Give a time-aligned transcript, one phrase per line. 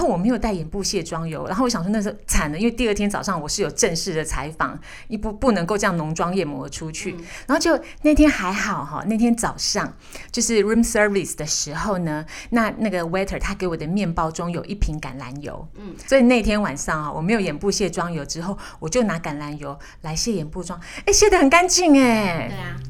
[0.00, 7.10] 然后我没有带眼部卸妆油，然后我想说那时候惨了，因为第二天早上我是有正式的采访，一不不能够这样浓妆艳抹出去。
[7.46, 9.94] 然后就那天还好哈，那天早上
[10.32, 22.80] 就是 room service 的时候呢，那那个 waiter 他给我的面包中有一瓶橄榄油，嗯，所以那天晚上啊，我没有眼部卸妆油之后，我就拿橄榄油来卸眼部妆，哎，卸的很干净哎，对啊。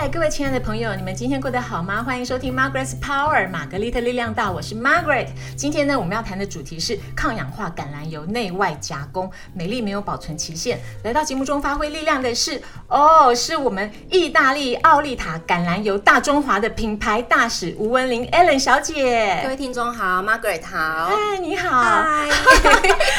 [0.00, 2.04] 嗨，各位亲爱的朋友，你们今天过得好吗？
[2.04, 5.26] 欢迎收听 Margaret's Power，玛格丽特力量大，我是 Margaret。
[5.56, 10.78] 今天呢，我们要谈的主题是抗氧化橄榄油内外加工，美丽没有保存期限。
[11.02, 19.40] 来到节目中发挥力量的是，哦，是我们意大利奥利塔橄榄油大中华的品牌大使吴文玲 Ellen 小姐。
[19.42, 21.06] 各位听众好，Margaret 好。
[21.06, 21.82] 嗨，你好。
[21.82, 22.28] 嗨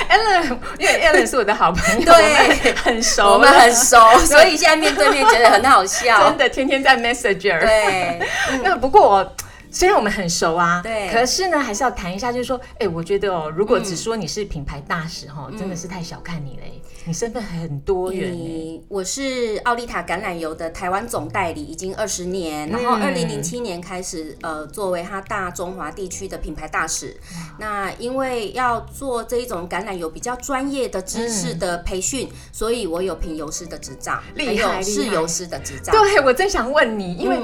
[0.09, 6.59] ，Ellen，因为 Ellen 是我的好朋友，对，很熟，我们很熟，所以现在面对面觉得很好笑， 真的。
[6.68, 8.19] 天天在 Messenger，对，
[8.63, 9.35] 那不过
[9.71, 18.81] 虽然我们很熟啊，对，可是呢，还是要谈一下，就是说，哎，我觉得哦，如果只说你是品牌大使哈，真的是太小看你嘞，你身份很多元。
[18.87, 27.15] 我是奥利塔橄榄油的台湾总代理，已经二十年，然后二零零七年开始，呃，作为它大中华地区的品牌大使。
[27.59, 35.91] 那因为要做这一种橄榄油比较专业的知识的培训，所以我有品油师的执照，还有是油师的执照。
[35.91, 37.37] 对，我正想问你，因为。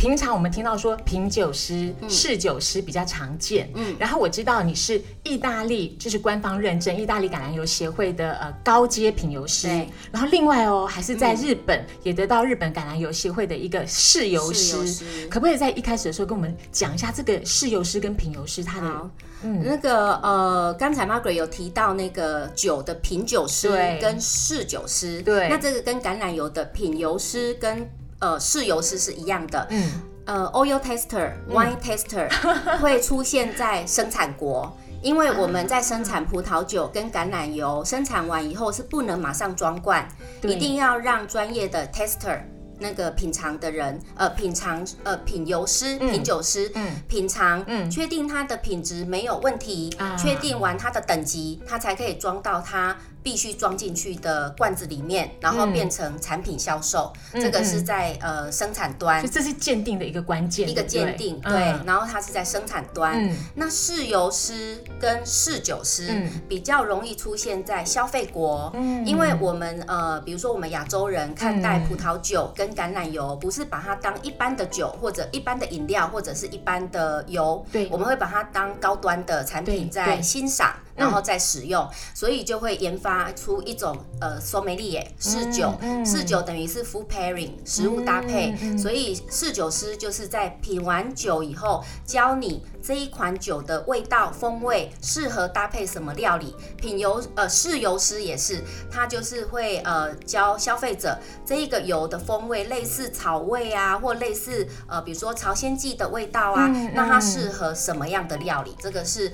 [0.00, 9.68] 平常我们听到说品酒师、侍酒师比较常见，嗯，然后我知道你是意大利，就是官方认证意大利橄榄油协会的呃高阶品油师，
[10.10, 19.10] 然后另外哦还是在日本也得到日本橄榄油协会的一个侍油师，可不可以在一开始的时候跟我们讲一下这个侍油师跟品油师他的？
[19.42, 23.68] 嗯，那个呃，刚才 Margaret 有提到那个酒的品酒师
[24.00, 27.86] 跟侍酒师，对，那这个跟橄榄油的品油师跟
[28.20, 29.66] 呃，试油师是一样的。
[29.70, 29.90] 嗯，
[30.26, 32.28] 呃，oil tester、wine tester
[32.80, 40.06] 会出现在生产国，因为我们在生产葡萄酒跟橄榄油，生产完以后是不能马上装罐，
[40.42, 42.40] 一定要让专业的 tester。
[42.82, 57.12] 那个品尝的人，呃，品尝，呃，品油师、品酒师，嗯，品尝，嗯，确定它的品质没有问题，确定完它的等级，它才可以装到它必须装进去的罐子里面，然后变成产品销售。
[57.32, 61.52] 这个是在呃生产端，这是鉴定的一个关键，一个鉴定，对。
[61.84, 68.72] 然后它是在生产端，那试油师跟试酒师比较容易出现在消费国，
[69.04, 85.72] 因为我们呃，比如说我们亚洲人看待葡萄酒跟橄榄油不是把它当一般的酒或者一般的饮料或者是一般的油，对，我们会把它当高端的产品在欣赏，然后再使用，所以就会研发出一种呃 sommelier 试酒，
[86.04, 92.64] 试酒等于是 food pairing 食物搭配，所以试酒师就是在品完酒以后教你。
[92.82, 96.56] 这一款酒的味道、风味适合搭配什么料理？
[96.78, 108.74] 品油呃试油师也是，他就是会呃教消费者这一个油的风味类似草味啊，或类似呃比如说朝鲜蓟的味道啊，那它适合什么样的料理？
[108.80, 109.30] 这个是。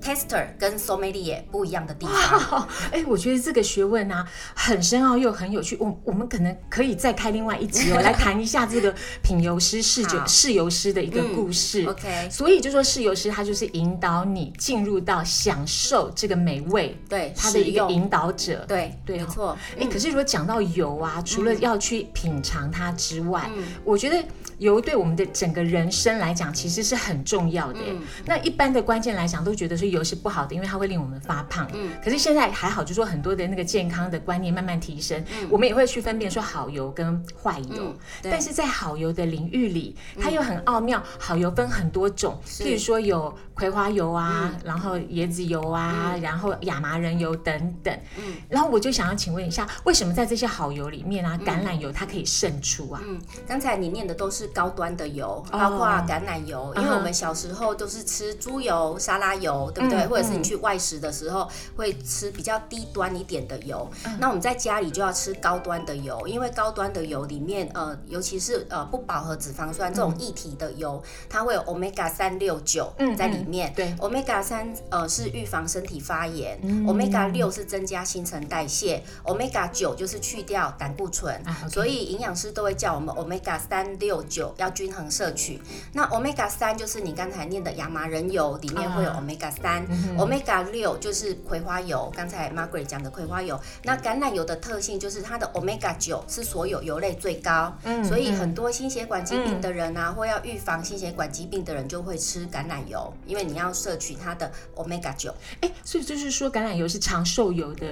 [0.00, 5.76] Tester 跟 Sommelier 不一样的地方，哎，我觉得这个学问啊很深奥又很有趣。
[5.80, 11.84] 我我们可能可以再开另外一集哦， 来谈一下这个品油师、试酒、试油师的一个故事。
[11.86, 18.64] OK，所以就说试油师他就是引导你进入到享受这个美味，对，他的一个引导者。
[18.66, 19.56] 对，对，没错。
[19.78, 23.50] 哎，可是如果讲到油啊，除了要去品尝它之外，
[23.84, 24.22] 我觉得
[24.60, 27.80] 油对我们的整个人生来讲其实是很重要的。
[28.24, 29.90] 那一般的关键来讲，都觉得说。
[29.90, 31.68] 油是不好的，因为它会令我们发胖。
[31.74, 37.92] 嗯，可是现在还好，就说很多的那个健康的观念慢慢提升，我们也会去分辨说好油跟坏油。
[38.22, 41.02] 但是在好油的领域里，它又很奥妙。
[41.18, 47.92] 好油分很多种，譬如说有葵花油啊，然后椰子油啊，然后亚麻仁油等等。
[48.16, 53.00] 嗯，然后我就想要请问一下，为什么在这些好油里面啊，橄榄油它可以胜出啊？
[53.04, 59.50] 嗯，刚才你念的都是高端的油，包括橄榄油，因为我们小时候都是吃猪油、沙拉油。
[59.74, 73.72] 对不对，或者是你去外食的时候会吃比较低端一点的油，那我们在家里就要吃高端的油，因为高端的油里面，呃，尤其是呃不饱和脂肪酸这种液体的油，它会有 omega 三六九在里面。
[73.74, 81.42] 对，omega 三呃是预防身体发炎，omega 六是增加新陈代谢，omega 九就是去掉胆固醇。
[81.68, 84.39] 所以营养师都会叫我们 omega 三六九。
[84.40, 85.60] 九要均衡摄取。
[85.92, 93.60] 那 omega 三就是你刚才念的亚麻仁油里面会有 omega 三，omega 六就是葵花油，刚才 Margaret 讲的葵花油。
[93.84, 105.34] 那橄榄油的特性就是它的 omega 九是所有油类最高，所以很多心血管疾病的人啊，或要预防心血管疾病的人就会吃橄榄油，因为你要摄取它的 omega 九。
[105.60, 107.86] 哎，所以就是说橄榄油是长寿油的。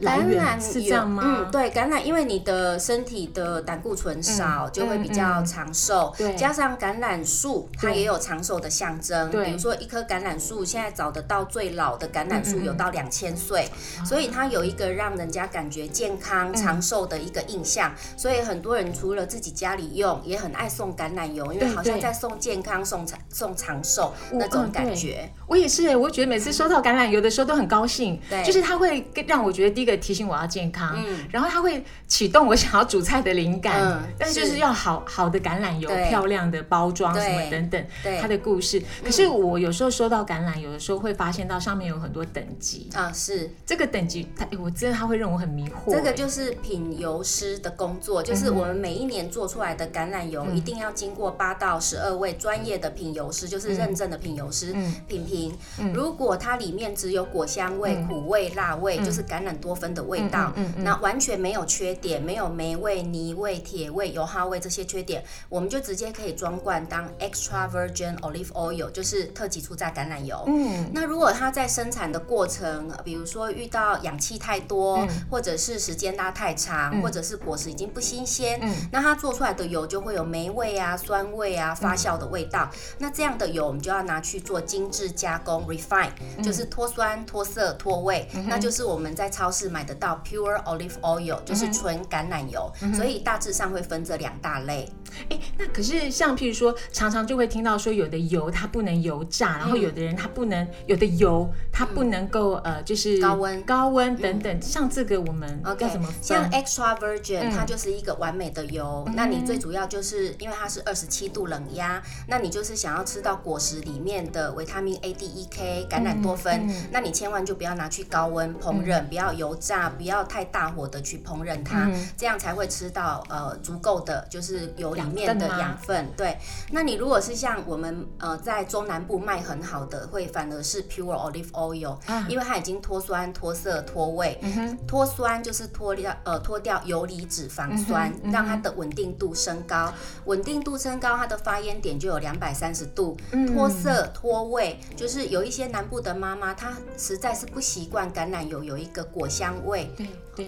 [0.00, 1.22] 橄榄是这样吗？
[1.26, 6.12] 嗯，对，橄榄因为你的身体的胆固醇少，就会比较长寿。
[6.16, 9.30] 对，加上橄榄树，它也有长寿的象征。
[9.30, 13.68] 对，比如说一棵橄榄树，现在找得到最老的橄榄树有到两千岁，
[14.04, 17.92] 所以它有一个让人家感觉健康长寿的一个印象。
[18.16, 25.28] 所以很多人除了自己家里用，也很爱送橄榄油，因为好像在送健康、送长、送长寿那种感觉。
[25.46, 28.20] 我也是，我觉得每次收到橄榄油的时候都很高兴。
[28.28, 31.26] 对，就是它会让我觉得第一个提醒我要健康，嗯。
[31.30, 34.58] 然后它会启动我想要煮菜的灵感，但是就是。
[34.58, 37.86] 要好好的橄榄油、漂亮的包装什么等等，
[38.20, 38.82] 它的故事。
[39.04, 42.90] 可是我有时候收到橄榄油的时候，会发现到上面有很多等级。
[42.92, 43.48] 啊，是。
[43.64, 45.92] 这个等级，它我真的它会让我很迷惑。
[45.92, 54.74] 这个就是品油师的工作，就是我们每一年做出来的橄榄油一定要经过八到十二位专业的品油师，就是认证的品油师
[55.06, 55.56] 品评。
[55.94, 60.18] 如果它里面只有果香味、苦味、辣味，就是橄榄多酚的味。
[60.18, 70.42] 味道，那完全没有缺点，没有霉味、泥味、铁味、油耗味这些缺点，我们就直接可以装罐当 extra virgin olive oil，就是特级初榨橄榄油。
[70.48, 78.60] 嗯，那如果它在生产的过程，比如说遇到氧气太多，或者是时间拉太长，或者是果实已经不新鲜，
[78.90, 82.68] 那它做出来的油就会有霉味啊、酸味啊、发酵的味道。
[82.98, 86.10] 那这样的油我们就要拿去做精致加工 refine，
[86.42, 90.08] 就是脱酸、脱色、脱味，那就是我们在超市买得到。
[90.24, 94.90] Pure olive oil 就是纯橄榄油，所以大致上会分这两大类。
[95.30, 104.60] 哎，那可是像譬如说，常常就会听到说，有的油它不能油炸，然后有的人他不能，有的油它不能够呃，就是高温、高温等等。
[104.60, 106.12] 像这个我们要怎么？
[106.20, 109.08] 像 extra virgin 它就是一个完美的油。
[109.14, 124.98] 那你最主要就是因为它是二十七度冷压，那你就是想要吃到果实里面的维他命 A、D、E、K、橄榄多酚，那你千万就不要拿去高温烹饪，不要油炸，不要太大火的去烹饪它，这样才会吃到呃足够的就是油。
[124.98, 126.36] 里面的养分，对。
[126.72, 131.96] 那你如果是像我们呃在中南部卖很好的，会反而是 pure olive oil，
[132.26, 134.40] 因为它已经脱酸、脱色、脱味。
[134.88, 139.92] 脱酸就是脱掉呃脱掉游离脂肪酸，让它的稳定度升高。
[140.24, 143.16] 稳定度升高，它的发烟点就有两百三十度。
[143.46, 149.88] 脱色脱味，就是有一些南部的妈妈，她实在是不习惯橄榄油有一个果香香味。
[149.96, 150.06] 对。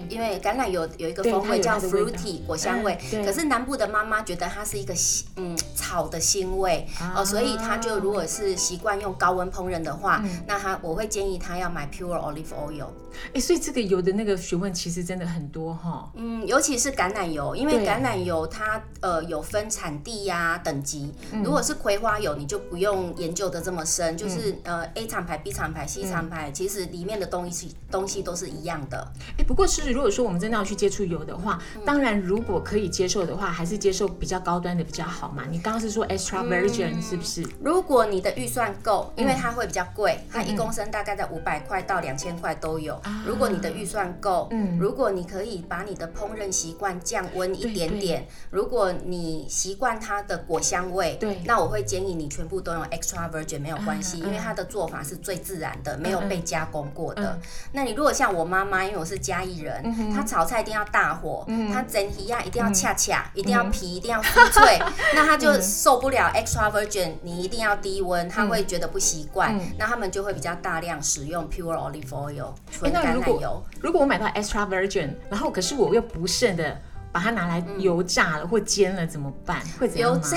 [0.09, 4.95] 因为橄榄油有一个风味叫 fruity 果香味，可是南部的妈妈觉得它是一个
[5.37, 12.87] 嗯草的腥味哦，所以她就如果是习惯用高温烹饪的话，那她我会建议她要买 pure olive oil。
[13.35, 16.09] 哎，所以这个油的那个学问其实真的很多哈。
[16.15, 21.13] 嗯，尤其是橄榄油，因为橄榄油它呃有分产地呀等级。
[21.43, 29.13] 如果是葵花油，你就不用研究的这么深，就是呃 A 厂牌、B 厂牌、C 厂牌，其实里面的东西东西都是一样的。
[29.37, 29.80] 哎，不过是。
[29.81, 35.45] 就是如果说我们真的要去接触油的话，当然如果可以接受的话，还是接受比较高端的比较好嘛。
[35.51, 37.43] 你刚刚是说 extra virgin 是不是？
[37.63, 43.01] 如果你的预算够，因为它会比较贵，它一公升大概在五百块到两千块都有。
[43.25, 57.41] 如果你的预算够，嗯，如果你可以把你的烹饪习惯降温一点点，如果你习惯它的果香味，对，那我会建议你全部都用 extra virgin 没有关系，因为它的做法是最自然的，没有被加工过的。
[57.73, 59.70] 那你如果像我妈妈，因为我是嘉义人。
[60.15, 64.79] 他炒菜一定要大火，他整体呀一定要恰恰，一定要皮一定要酥脆，
[65.15, 73.63] 那他就受不了 extra virgin，你一定要低温，他会觉得不习惯，那他们就会比较大量使用 pure olive oil 纯橄榄油。
[73.81, 76.81] 如果我买到 extra virgin，然后可是我又不慎的
[77.13, 79.61] 把它拿来油炸了或煎了怎么办？
[79.79, 80.37] 会怎样油炸，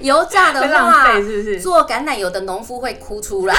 [0.00, 0.60] 油炸的
[0.90, 3.54] 话，是不是做橄榄油的农夫会哭出来？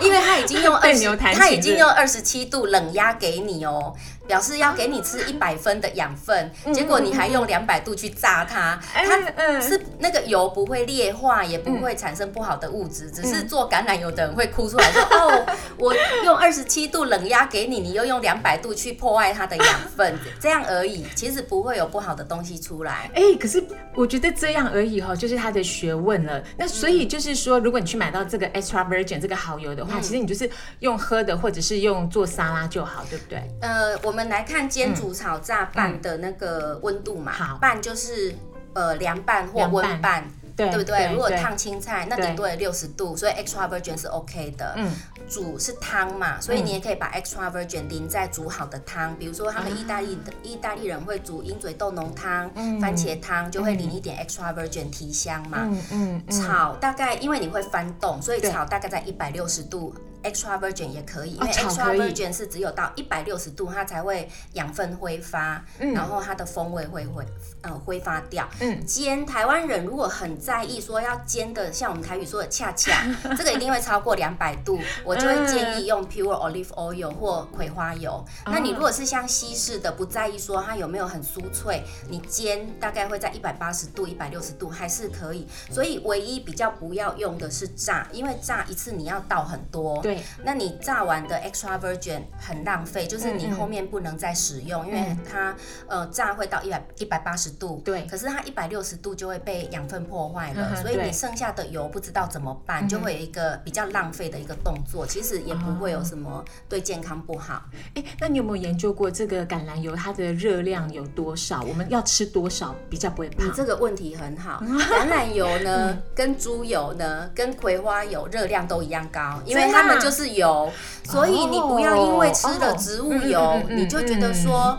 [0.00, 0.98] 因为他已经用 二十，
[1.38, 3.94] 他已经用二十七度冷压给你哦。
[4.26, 15.92] 表示要给你吃一百分的养分，结果你还用两百度去炸它，它是那个油不会裂化，也不会产生不好的物质，只是做橄榄油的人会哭出来说： “哦，我
[16.24, 23.62] 用二十七度冷压给你，你又用两百度去破坏它的养分， 这样而已，其实不会有不好的东西出来。”哎，可是
[23.94, 26.40] 我觉得这样而已哈，就是它的学问了。
[26.56, 30.48] 那所以就是说，如果你去买到这个 extra virgin 这个蚝油的话，其实你就是
[30.78, 33.42] 用喝的，或者是用做沙拉就好，对不对？
[33.60, 34.11] 呃，我。
[34.12, 38.34] 我们来看煎、煮、炒、炸、拌的那个温度嘛，好，拌就是
[38.74, 40.22] 呃凉拌或温拌。
[40.54, 41.10] 对不对？
[41.10, 44.74] 如果烫青菜，那顶多也六十度，所以 extra virgin 是 OK 的。
[44.76, 44.94] 嗯，
[45.26, 55.60] 煮是汤嘛，所以你也可以把 extra virgin 淋在煮好的汤，比如说他们意大利的意大利人会煮鹰嘴豆浓汤、番茄汤，就会淋一点 extra virgin 提香嘛。
[55.62, 56.22] 嗯嗯。
[56.30, 59.94] 炒大概因为你会翻动，所以炒大概在一百六十度。
[60.22, 67.24] Extra virgin 也可以，因为 extra virgin 是只有到一百六十度，它才会养分挥发，然后它的风味会会
[67.62, 68.48] 呃挥发掉。
[68.60, 73.04] 嗯，煎台湾人如果很在意说要煎的，像我们台语说的恰恰，
[73.36, 78.24] 这个一定会超过两百度，我就会建议用 pure olive oil 或葵花油。
[78.46, 85.46] 那你如果是像西式的，不在意说它有没有很酥脆，你煎大概会在一百八十度、一百六十度还是可以。
[85.70, 90.02] 所以唯一比较不要用的是炸，因为炸一次你要倒很多。
[90.44, 95.54] 那你炸完的 extra virgin 很浪费，就是你后面不能再使用，因为它
[95.86, 107.64] 呃炸会到一百一百八十度，对，可是它一百六十度就会被养分破坏了，所以你剩下的油不知道怎么办，就会有一个比较浪费的一个动作，其实也不会有什么对健康不好。
[107.94, 111.62] 哎，那你有没有研究过这个橄榄油它的热量有多少？
[111.62, 113.46] 我们要吃多少比较不会胖？
[113.46, 120.32] 你这个问题很好，橄榄油呢 跟猪油呢跟葵花油热量都一样高，因为它们就是。
[120.32, 120.72] 油，
[121.04, 124.78] 所以你不要因为吃了植物油，你就觉得说。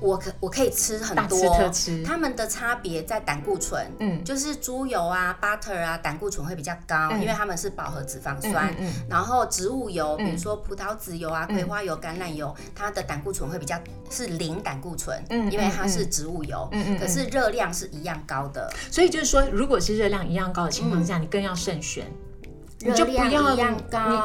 [0.00, 1.38] 我可我可以吃很多，
[2.04, 8.74] 它们的差别在胆固醇，嗯，就是猪油啊、butter 啊，胆固醇会比较高，因为它们是饱和脂肪酸。
[9.08, 13.78] 然后植物油，比如说葡萄籽油啊、葵花油、橄榄油，它的胆固醇会比较
[14.10, 18.68] 是零胆固醇，嗯因为它是植物油，可是热量是一样高的。
[18.90, 22.10] 所以就是说，如果是热量一样高的情况下，你更要慎选。
[22.84, 23.34] 你就不要，你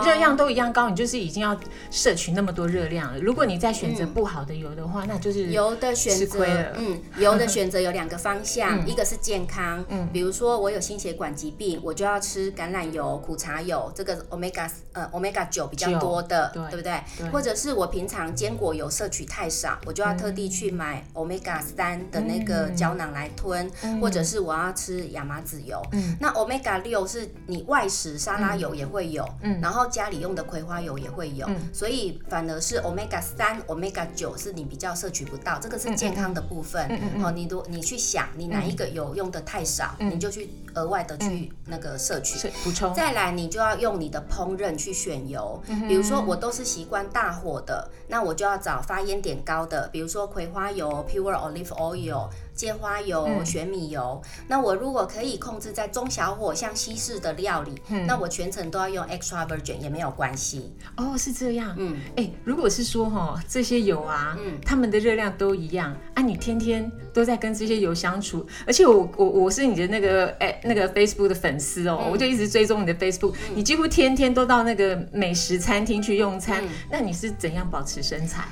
[0.06, 1.58] 热量都一样高，你就是已经要
[1.92, 3.20] 摄取那么多热量了。
[3.20, 6.46] 如果你再选择不好的油的话，那就是油的选择。
[6.76, 17.30] 嗯，油的选择有两个方向， 一个是健康，嗯，比如说我有心血管疾病，我就要吃橄榄油、苦茶油，这个 omega 呃 omega 九比较多的，对不对？
[17.32, 23.70] 或者是我平常坚果油摄取太少，我就要特地去买 omega 三的那个胶囊来吞，
[24.02, 25.82] 或者是我要吃亚麻籽油。
[25.92, 28.47] 嗯，那 omega 六是你外食沙拉。
[28.48, 36.90] 花油也会有，嗯，然后家里用的葵花油也会有，所以反而是 omega 三、omega 九是你比较摄取不到，这个是健康的部分。
[37.20, 42.94] 好，你如你去想，你哪一个油用的太少，你就去额外的去那个摄取补充。
[42.94, 52.30] 再来，你就要用你的烹饪去选油，比如说我都是习惯大火的，那我就要找发烟点高的，比如说葵花油 （pure olive oil）。
[52.58, 60.74] 芥花油、玄米油，那我如果可以控制在中小火，像西式的料理，那我全程都要用 extra virgin 也没有关系。
[60.96, 61.76] 哦，是这样。
[61.78, 78.44] 嗯，哎，如果是说哈，这些油啊，嗯，它们的热量都一样，啊，你天天都在跟这些油相处，而且我我我是你的那个哎那个 Facebook 的粉丝哦，我就一直追踪你的 Facebook，你几乎天天都到那个美食餐厅去用餐，那你是怎样保持身材？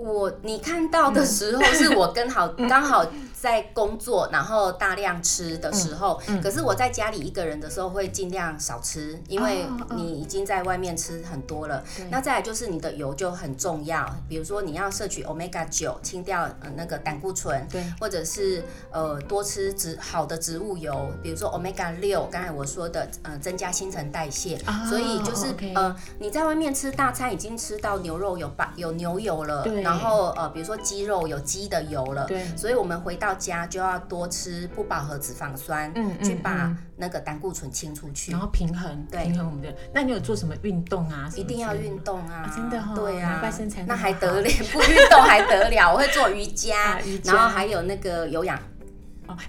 [0.00, 3.06] 我你看到的时候，是我跟好刚好。
[3.40, 9.64] 在工作，然后大量吃的时候，可是我在家里一个人的时候会尽量少吃，因为
[9.96, 11.82] 你已经在外面吃很多了。
[12.10, 39.74] 那再来就是你的油就很重要，比如说你要摄取 omega 九，清掉呃那个胆固醇，对，或者是呃多吃植好的植物油，比如说 omega 六，刚才我说的呃增加新陈代谢，所以就是呃你在外面吃大餐已经吃到牛肉有把有牛油了，然后呃比如说鸡肉有鸡的油了，对，所以我们回到家就要多吃不饱和脂肪酸，嗯嗯，去把那个胆固醇清出去，然后平衡，对，平衡我们的。
[39.92, 41.28] 那你有做什么运动啊？
[41.34, 42.52] 一定要运动啊！
[42.54, 44.48] 真的哈，对啊，身材那还得了？
[44.72, 45.92] 不运动还得了？
[45.92, 48.58] 我会做瑜伽，然后还有那个有氧。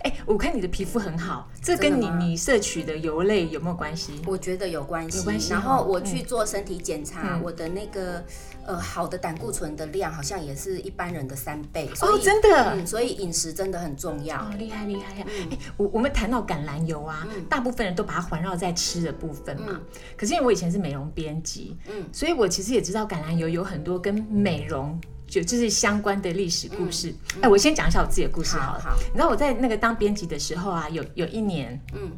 [0.01, 4.21] 哎，我看你的皮肤很好，这跟你你摄取的油类有没有关系？
[4.25, 5.17] 我觉得有关系。
[5.17, 5.51] 有关系。
[5.51, 8.23] 然后我去做身体检查，我的那个
[8.65, 11.89] 呃好的胆固醇的量好像也是一般人的三倍。
[12.01, 12.73] 哦，真的。
[12.75, 14.47] 嗯，所以饮食真的很重要。
[14.57, 15.25] 厉害厉害呀！
[15.49, 19.79] 哎，我我们谈到橄榄油啊，大部分人都把它环绕在吃的部分嘛。
[20.17, 24.99] 可是因为我以前是美容编辑，嗯，所以我其实也知道橄榄油有很多跟美容。
[25.31, 27.15] 就就是相关的历史故事。
[27.39, 28.97] 哎，我先讲一下我自己的故事好了。
[29.07, 32.11] 你知道我在那个当编辑的时候啊，有有一年，嗯，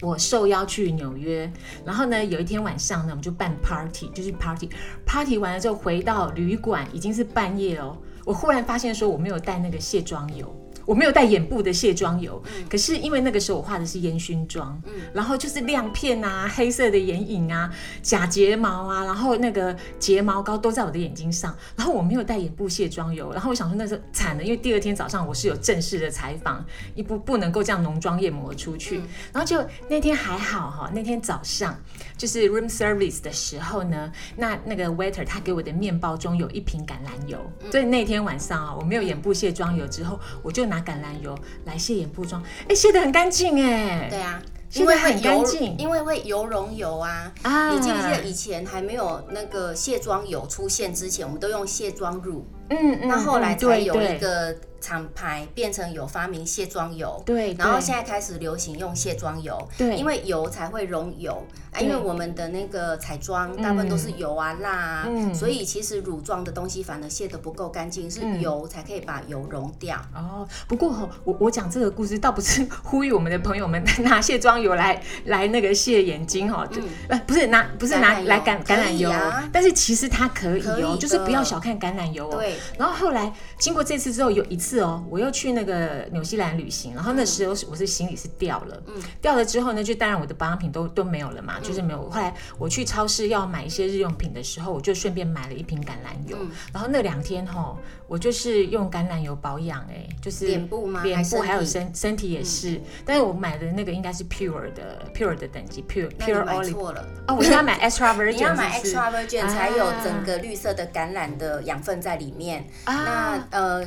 [0.00, 1.48] 我受邀去纽约，
[1.84, 7.96] 然后呢，有一天晚上呢，我们就办 party，就是 party，party 完了之后回到旅馆，已经是半夜哦。
[8.24, 10.52] 我忽然发现说我没有带那个卸妆油。
[10.88, 14.80] 我没有带眼部的卸妆油，可是因为那个时候我画的是烟熏妆，
[15.12, 26.64] 然后就是亮片啊、黑色的眼影啊、假睫毛啊，然后那个睫毛膏都在我的眼睛上，然后我没有带眼部卸妆油，然后我想说那是惨了，因为第二天早上我是有正式的采访，
[26.94, 28.96] 一不不能够这样浓妆艳抹出去，
[29.30, 31.78] 然后就那天还好哈，那天早上
[32.16, 37.38] 就是 room service 的时候呢，那那个 waiter 他给我的面包中有一瓶橄榄油，
[37.70, 44.08] 所以那天晚上啊，我没有眼部卸妆油之后，我就拿橄榄油来卸眼部妆，哎，卸的很干净哎。
[44.10, 44.42] 对啊，
[44.74, 47.32] 因为很干净，因为会油溶油啊。
[47.42, 52.46] 啊，你记不记得以前还没有那个卸妆油出现之前，我们都用卸妆乳。
[52.70, 53.08] 嗯嗯。
[53.08, 54.56] 那后来才有一个。
[54.80, 70.00] 厂牌变成有发明卸妆油，对，然后现在开始流行用卸妆油，对，因为油才会溶油啊，因为我们的那个彩妆大部分都是油啊、蜡啊，所以其实乳状的东西反而卸的不够干净，是油才可以把油溶掉。
[70.14, 76.64] 哦，不过我我讲这个故事倒不是 呼吁我们的朋友们 拿卸妆油来来那个卸眼睛哈，
[77.08, 79.12] 呃不是拿不是拿来橄橄榄油，
[79.52, 82.36] 但是其实它可以哦，就是不要小看橄榄油哦。
[82.36, 84.78] 对，然后后来经过这次之后，有一次。
[84.78, 92.08] 哦，我又去那个纽西兰旅行，然后那时候是我是行李是掉了，嗯，掉了之后呢，就当然我的保养品都都没有了嘛，就是没有。
[92.08, 96.38] 后来我去超市要买一些日用品的时候，我就顺便买了一瓶橄榄油，
[96.72, 101.02] 然后那两天哈，我就是用橄榄油保养，哎，就是脸部吗？
[101.02, 107.04] 脸部还有身身体也是，但是我买的那个应该是 pure 的 pure 的等级，pure pure olive 错了。
[107.26, 112.47] 哦，我应该买 extra virgin，你要买 extra virgin 才有整个绿色的橄榄的养分在里面，
[112.84, 113.86] 那呃。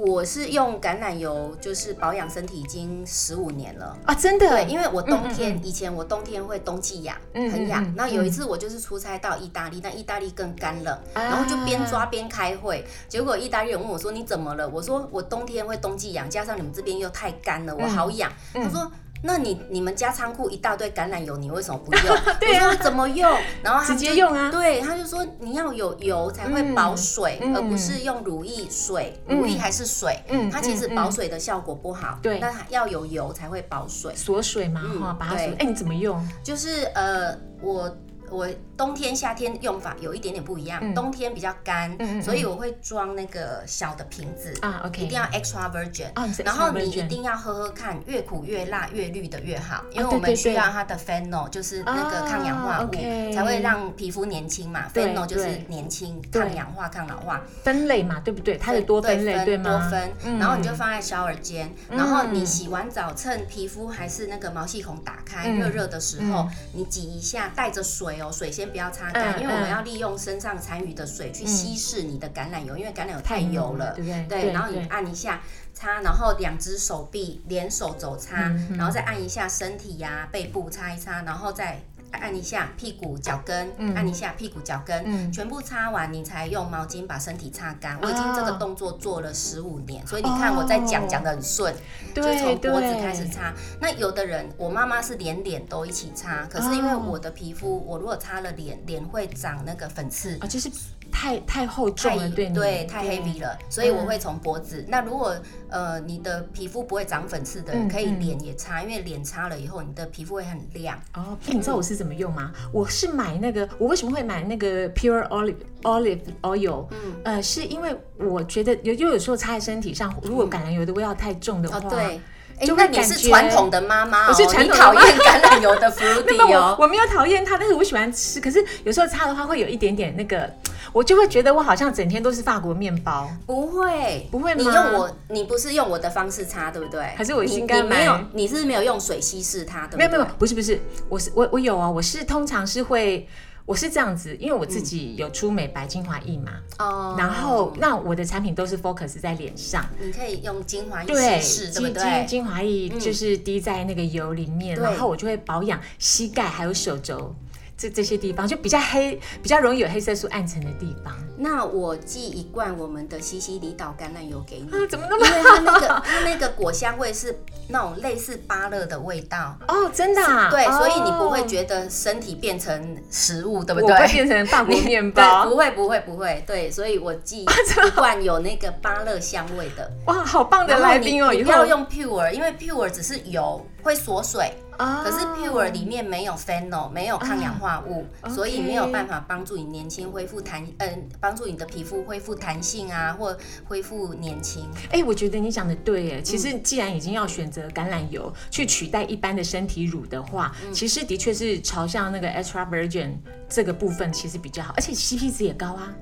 [0.00, 4.14] 我是用橄榄油，就是保养身体已经十五年了啊！
[4.14, 7.92] 真的，对，因为我冬天以前我冬天会冬季痒，很痒。
[7.96, 12.86] 那有一次我就是出差到意大利，那意大利更干冷，然后就边抓边开会。
[13.08, 18.88] 结果意大利人问我说：“你怎么了？”我说：“我冬天会冬季痒，加上你们这边又太干了，我好痒。”他说。
[19.22, 22.16] 那你你们家仓库一大堆橄榄油，你为什么不用？
[22.40, 23.30] 对啊，怎么用？
[23.62, 24.50] 然后直接用啊。
[24.50, 30.22] 对，他就说你要有油才会保水，而不是用乳液水，乳液还是水，
[30.52, 32.18] 它其实保水的效果不好。
[32.22, 35.46] 对，那要有油才会保水，锁水嘛，哈，把它锁。
[35.58, 36.22] 哎，你怎么用？
[36.42, 37.94] 就是呃，我。
[38.30, 38.46] 我
[38.78, 46.06] 冬天夏天用法有一点点不一样，冬天比较干，所以我会装那个小的瓶子啊，OK，一定要 extra virgin，
[46.44, 52.90] 然后你一定要喝喝看，越苦越辣越绿的越好，因为我们需要它的 phenol，就是那个抗氧化物，
[53.34, 58.56] 才会让皮肤年轻嘛，phenol 就是年轻、抗氧化、抗老化，分类嘛，对不对？
[58.58, 59.70] 它的多分类对吗？
[59.70, 68.20] 多分，然后你就放在小耳间，然后你洗完澡趁皮肤还是那个毛细孔打开热热的时候，你挤一下，带着水。
[68.20, 74.42] 哦水先不要擦干，因为我们要利用身上残余的水去稀释你的橄榄油，因为橄榄油太油了，对不对？
[74.42, 75.40] 对，然后你按一下
[75.74, 81.80] 擦，然后两只手臂连手肘擦，然后再按一下身体呀、背部擦一擦，然后再。
[82.12, 87.98] 按一下屁股脚跟，按一下屁股脚跟，全部擦完，你才用毛巾把身体擦干。
[88.00, 91.74] 我已经这个动作做了十五年，所以你看我在讲讲的很顺，
[92.14, 93.52] 就从脖子开始擦。
[93.80, 100.70] 那有的人，我妈妈是连脸都一起擦，可是因为我的皮肤，我如果擦了脸，脸会长那个粉刺，啊，就是
[101.10, 104.84] 太太厚重了，对对，太 heavy 了，所以我会从脖子。
[104.88, 105.36] 那如果
[105.68, 110.98] 呃你的皮肤不会长粉刺的，可以脸也擦，因为脸擦了以后，你的皮肤会很亮。
[111.14, 112.52] 哦，你知道我是怎么用吗？
[112.72, 116.86] 我是买那个，我为什么会买那个 pure olive olive oil？
[116.90, 122.20] 嗯，呃，是因为我觉得有就有时候擦在身体上，如果橄榄油的味道太重的话，对。
[122.60, 126.74] 就那你是传统的妈妈，我是传统讨厌橄榄油的 fruity 哦。
[126.82, 128.40] 我没有讨厌它，但是我喜欢吃。
[128.40, 130.52] 可是有时候擦的话，会有一点点那个，
[130.98, 133.30] 我就会觉得我好像整天都是法国面包。
[133.46, 134.60] 不会，不会吗？
[134.60, 137.00] 你用我，你不是用我的方式擦，对不对？
[137.16, 138.18] 还是我应该没有？
[138.32, 139.96] 你是没有用水稀释它的？
[139.96, 143.28] 没有没有，不是不是，我是我我有啊，我是通常是会。
[143.64, 152.24] 我是这样子，因为我自己有出美白精华液嘛，哦，然后那我的产品都是 focus 在脸上，你可以用精华液稀释，对不对？
[152.26, 157.34] 精华液就是滴在那个油里面，然后我就会保养膝盖还有手肘。
[157.78, 161.14] 这这些地方就比较黑，比较容易有黑色素暗沉的地方。
[161.36, 164.66] 那我寄一罐我们的西西里岛橄榄油给你。
[164.76, 165.24] 啊，怎么那么？
[165.24, 167.38] 因为它那个它那个果香味是
[167.68, 169.56] 那种类似芭乐的味道。
[169.68, 170.20] 哦，真的？
[170.50, 173.96] 对，所以你不会觉得身体变成食物，对不对？
[173.96, 175.46] 会变成法国面包？
[175.48, 176.42] 不会，不会，不会。
[176.44, 177.42] 对，所以我寄
[177.86, 179.88] 一罐有那个芭乐香味的。
[180.06, 181.32] 哇，好棒的来宾哦！
[181.32, 184.52] 你不要用 pure，因为 pure 只是油，会锁水。
[184.78, 194.70] 可是 Pure 里面没有 phenol，没有抗氧化物，所以没有办法帮助你年轻恢复弹，嗯，帮助你的皮肤恢复弹性啊，或恢复年轻。
[194.92, 196.22] 哎，我觉得你讲的对，耶。
[196.22, 203.16] 其实既然已经要选择橄榄油去取代一般的身体乳的话，其实的确是朝向那个 extra virgin
[203.48, 205.92] 这个部分其实比较好，而且 CP 值也高啊。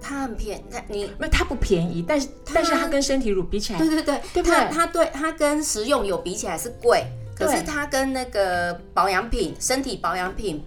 [0.00, 4.68] 它很便宜，它你那它不便宜，但是但是它跟身体乳比起来，对对对，对不对？
[4.72, 7.04] 它对它跟食用油比起来是贵，
[7.36, 10.64] 可是它跟那个保养品、身体保养品。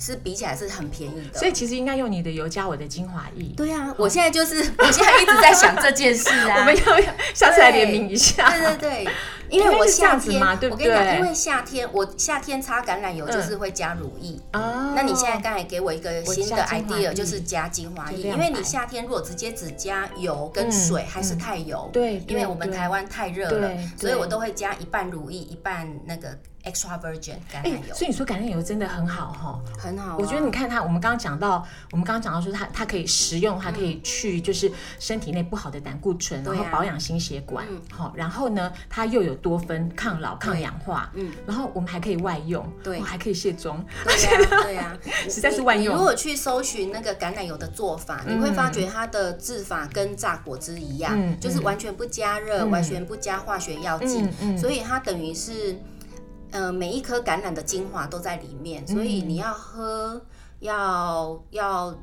[0.00, 3.44] 是比起来是很便宜的，所以其实应该用你的油加我的精华液。
[3.56, 6.96] 对啊，我现在就是我现在一直在想这件事啊， 我们要
[7.32, 8.50] 下次来联名一下。
[8.50, 9.08] 对对对，
[9.52, 10.88] 因为我夏天嘛，对不对？
[10.88, 14.92] 我跟你讲，因为夏天我夏天擦橄榄油就是会加乳液啊。
[14.96, 21.88] 那你现在刚才给我一个新的 idea，就是加精华液，因为你夏天如果直接只加油跟水还是太油。
[21.92, 26.36] 对，因为我们台湾太热了，所以我都会加一半乳液，一半那个。
[26.64, 30.16] extra virgin 橄榄油，所以你说橄榄油真的很好哈，很好。
[30.16, 45.94] 我觉得你看它，我们刚刚讲到，我们刚刚讲到说它它可以食用，它可以去就是身体内不好的胆固醇，然后保养心血管，好，然后呢它又有多酚抗老抗氧化，嗯，然后我们还可以外用，对，还可以卸妆，对 呀对呀， 实在是万用。
[45.96, 54.24] 如果去搜寻那个橄榄油的做法，你会发觉它的制法跟榨果汁一样，就是完全不加热，完全不加化学药剂，
[54.56, 55.76] 所以它等于是。
[56.54, 60.20] 呃，每一颗橄榄的精华都在里面，所以你要喝，
[60.60, 61.98] 要要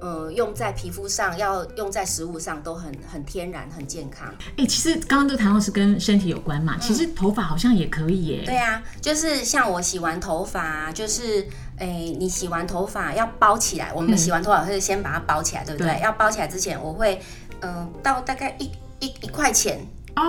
[0.00, 4.34] 呃用在皮肤上，要用在食物上，都很很天然，很健康。
[4.56, 8.42] 哎，其实刚刚都谈到是跟身体有关嘛，其实头发好像也可以耶。
[8.44, 16.00] 对啊，就是像我洗完头发，就是哎，你洗完头发要包起来，我们洗完头发会先把它包起来，对不对？
[16.02, 17.20] 要包起来之前，我会
[17.60, 19.86] 嗯倒大概一一一块钱。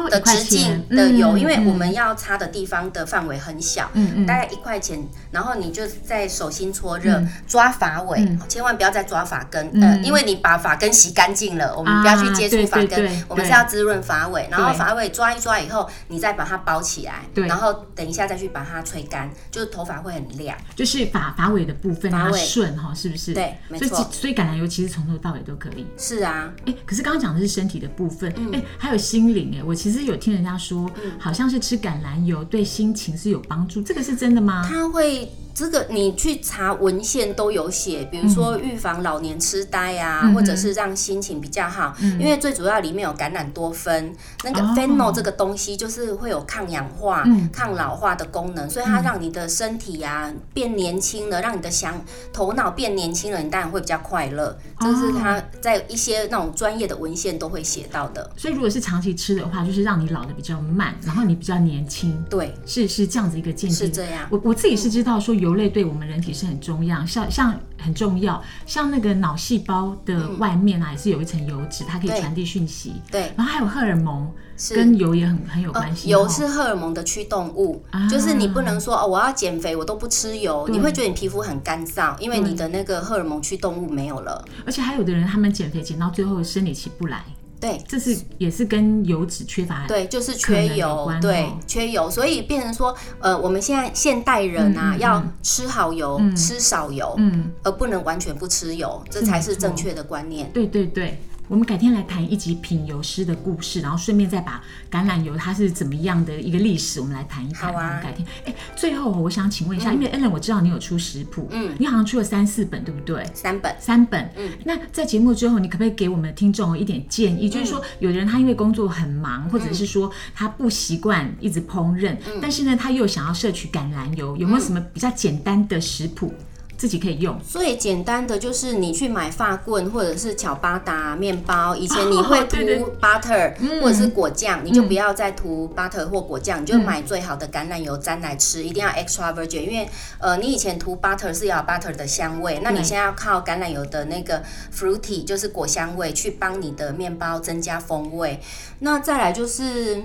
[0.09, 23.33] 的直径的油，因为我们要擦的地方的范围很小嗯，大概一块钱，然后你就在手心搓热，抓发尾，千万不要再抓发根，呃，因为你把发根洗干净了，我们不要去接触发根，我们是要滋润发尾，然后发尾抓一抓以后，你再把它包起来，然后等一下再去把它吹干，就是头发会很亮，就是发发尾的部分发顺哈，是不是？
[23.33, 24.07] 对，没错。
[24.11, 25.85] 所以橄榄油其实从头到尾都可以。
[25.97, 29.75] 是啊，哎，可是刚刚讲的是身体的部分，哎，还有心灵哎，我。
[29.81, 34.63] 其实有听人家说，好像是吃橄榄油对心情是有帮助，这个是真的吗？
[34.69, 35.27] 它会。
[35.53, 41.93] 这个你去查文献都有写，比如说预防老年痴呆啊，或者是让心情比较好。
[42.19, 54.57] 因为最主要里面有橄榄多酚，那个 phenol 这个东西就是会有抗氧化、抗老化的功能，所以它让你的身体啊变年轻了，让你的想头脑变年轻了，你当然会比较快乐。
[54.79, 58.31] 这是它在一些那种专业的文献都会写到的。
[58.37, 62.23] 所以如果是长期吃的话，就是让你老的比较慢，然后你比较年轻。
[62.29, 63.73] 对，是是这样子一个建议。
[63.73, 64.27] 是这样。
[64.31, 65.35] 我我自己是知道说。
[65.41, 72.93] 油类对我们人体是很重要，像像很重要，像那个脑细胞的外面啊，也是有一层油脂，它可以传递讯息。
[73.11, 74.31] 对，然后还有荷尔蒙，
[74.69, 76.09] 跟油也很很有关系。
[76.09, 84.45] 油是荷尔蒙的驱动物，就是你不能说哦，我要减肥，我都不吃油，你会觉得你皮肤很干燥，因为你的那个荷尔蒙驱动物没有了。
[84.65, 87.23] 而且还有的人，他们减肥减到最后生理期不来。
[87.61, 100.49] 对，这是也是跟油脂缺乏对，就是缺油，对，缺油，所以变成说，呃，我们现在现代人啊，要吃好油，吃少油，嗯，而不能完全不吃油，这才是正确的观念。
[100.51, 101.21] 对对对。
[101.51, 107.73] 我们改天来谈一集品油师的故事，然后顺便再把橄榄油它是怎么样的一个历史，我们来谈一谈。
[107.73, 108.25] 好啊，改天。
[108.45, 113.29] 哎，最后我想请问一下，因为 Ellen 我知道你有出食谱，嗯，你好像出了三四本，对不对？
[113.33, 114.31] 三本，三本。
[114.37, 117.49] 嗯，那在节目之后，你可不可以给我们的听众一点建议？
[117.49, 126.33] 就是说，有的人他因为工作很忙，或者是说他不习惯一直烹饪，但是呢，他又想要摄取橄榄油，有没有什么比较简单的食谱？
[126.81, 127.39] 自己可以用。
[127.47, 132.57] 最简单的就是你去买发棍或者是巧巴达面包，以前你会 涂
[132.99, 144.41] butter 或者是果酱，你就不要再涂 butter 或果酱，你就买最好的橄榄油沾来吃，一定要 extra virgin，因为呃你以前涂 butter 是要 butter 的香味，那你现在要靠橄榄油的那个
[144.75, 148.39] fruity 就是果香味去帮你的面包增加风味，
[148.79, 150.01] 那再来就是。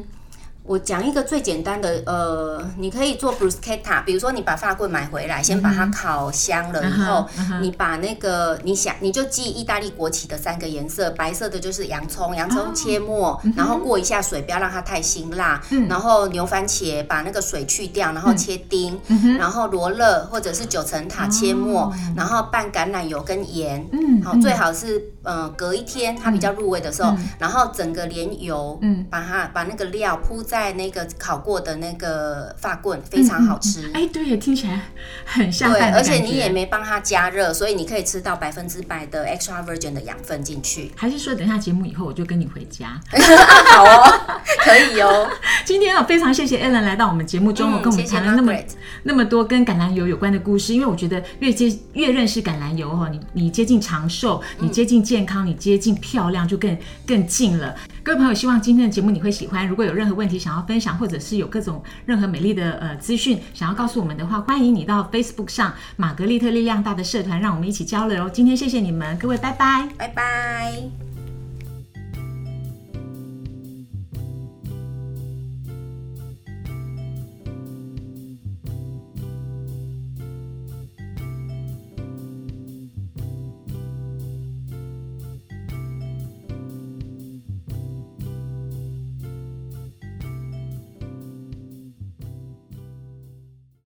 [0.67, 7.27] 我讲一个最简单的，呃，你可以做 bruschetta，比如说你把发棍买回来，先把它烤香了以后，
[7.61, 19.01] 你把那个你想你就记意大利国旗的三个颜色，白色的就是洋葱，洋葱切末，然后过一下水，不要让它太辛辣，然后牛番茄把那个水去掉，然后切丁，
[19.39, 23.89] 然后罗勒或者是九层塔切末，然后拌橄榄油跟盐，
[24.25, 25.13] 好最好是。
[25.27, 33.91] 呃，隔一天它比较入味的时候，然后整个连油，嗯，把它把那个料铺在那个烤过的那个发棍，非常好吃。
[33.93, 34.83] 哎，对，听起来
[35.25, 35.73] 很像。
[35.73, 40.93] 对，而且你也没帮它加热，所以你可以吃到百分之百的 extra virgin 的养分进去。
[40.95, 43.01] 还是说，等下节目以后我就跟你回家？
[43.75, 45.29] 好哦，可以哦。
[45.67, 48.55] 今天啊，非常谢谢 Ellen 来到我们节目中，跟我们谈了那么
[49.03, 50.73] 那么多跟橄榄油有关的故事。
[50.73, 56.77] 因为我觉得越接越认识橄榄油哈，你你接近长寿，你接近健康，你接近漂亮，就更
[57.07, 57.75] 更近了。
[58.03, 59.67] 各位朋友，希望今天的节目你会喜欢。
[59.67, 68.29] 如果有任何问题想要分享，或者是有各种任何美丽的呃资讯想要告诉我们的话，欢迎你到 Facebook 上玛格丽特力量大的社团，让我们一起交流。
[68.29, 71.16] 今天谢谢你们，各位，拜拜，拜拜。